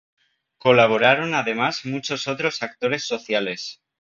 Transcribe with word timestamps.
Colaboraron 0.57 1.35
además 1.35 1.85
muchos 1.85 2.27
otros 2.27 2.63
actores 2.63 3.03
sociales. 3.03 3.83